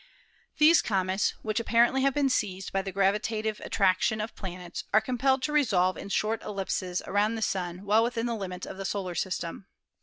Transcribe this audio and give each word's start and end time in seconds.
These 0.57 0.81
comets, 0.81 1.35
which 1.43 1.59
appar 1.59 1.87
ently 1.87 2.01
have 2.01 2.15
been 2.15 2.27
seized 2.27 2.73
by 2.73 2.81
the 2.81 2.91
gravitative 2.91 3.59
attraction 3.63 4.19
of 4.19 4.35
planets, 4.35 4.83
are 4.91 4.99
compelled 4.99 5.43
to 5.43 5.51
revolve 5.53 5.95
in 5.95 6.09
short 6.09 6.41
ellipses 6.41 7.03
around 7.05 7.35
the 7.35 7.43
Sun 7.43 7.85
well 7.85 8.01
within 8.01 8.25
the 8.25 8.33
limits 8.33 8.65
of 8.65 8.77
the 8.77 8.83
solar 8.85 9.13
system. 9.13 9.67